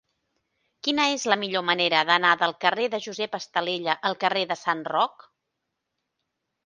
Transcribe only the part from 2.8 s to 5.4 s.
de Josep Estalella al carrer de Sant Roc?